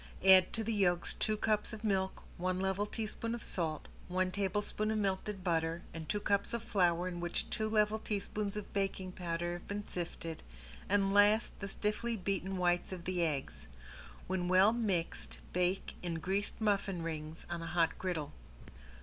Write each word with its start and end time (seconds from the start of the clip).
Add 0.25 0.51
to 0.53 0.63
the 0.63 0.73
yolks 0.73 1.13
two 1.13 1.37
cups 1.37 1.73
of 1.73 1.83
milk, 1.83 2.23
one 2.37 2.59
level 2.59 2.87
teaspoon 2.87 3.35
of 3.35 3.43
salt, 3.43 3.87
one 4.07 4.31
tablespoon 4.31 4.89
of 4.89 4.97
melted 4.97 5.43
butter 5.43 5.83
and 5.93 6.09
two 6.09 6.19
cups 6.19 6.55
of 6.55 6.63
flour 6.63 7.07
in 7.07 7.19
which 7.19 7.51
two 7.51 7.69
level 7.69 7.99
teaspoons 7.99 8.57
of 8.57 8.73
baking 8.73 9.11
powder 9.11 9.53
have 9.53 9.67
been 9.67 9.87
sifted, 9.87 10.41
and 10.89 11.13
last 11.13 11.51
the 11.59 11.67
stiffly 11.67 12.17
beaten 12.17 12.57
whites 12.57 12.91
of 12.91 13.05
the 13.05 13.23
eggs. 13.23 13.67
When 14.25 14.47
well 14.47 14.73
mixed 14.73 15.37
bake 15.53 15.93
in 16.01 16.15
greased 16.15 16.59
muffin 16.59 17.03
rings 17.03 17.45
on 17.47 17.61
a 17.61 17.67
hot 17.67 17.99
griddle. 17.99 18.33